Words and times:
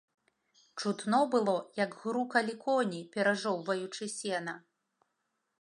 Чутно 0.83 1.19
было, 1.35 1.53
як 1.83 1.91
грукалі 2.05 2.57
коні, 2.65 3.01
перажоўваючы 3.17 4.03
сена. 4.19 4.61